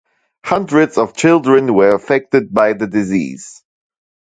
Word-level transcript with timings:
Hundreds 0.43 0.97
of 0.97 1.15
children 1.15 1.71
were 1.75 1.93
affected 1.93 2.51
by 2.51 2.73
the 2.73 2.87
disease. 2.87 3.61